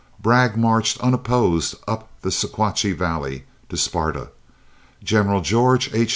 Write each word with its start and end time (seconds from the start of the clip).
Bragg 0.19 0.57
marched 0.57 0.99
unopposed 1.01 1.75
up 1.87 2.07
the 2.23 2.31
Sequatchie 2.31 2.97
Valley 2.97 3.43
to 3.69 3.77
Sparta. 3.77 4.31
General 5.03 5.41
George 5.41 5.93
H. 5.93 6.09